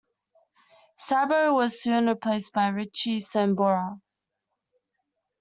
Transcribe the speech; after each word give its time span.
Sabo 0.97 1.53
was 1.53 1.79
soon 1.79 2.07
replaced 2.07 2.53
by 2.53 2.69
Richie 2.69 3.19
Sambora. 3.19 4.01